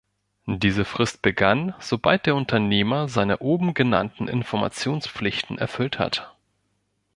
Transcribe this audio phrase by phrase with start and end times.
[0.47, 6.35] Diese Frist begann, sobald der Unternehmer seine oben genannten Informationspflichten erfüllt hat.